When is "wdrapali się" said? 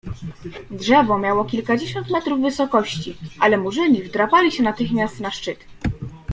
4.03-4.63